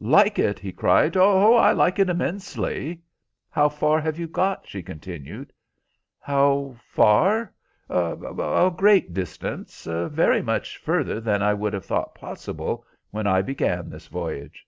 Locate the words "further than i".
10.78-11.54